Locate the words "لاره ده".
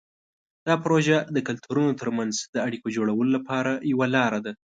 4.15-4.51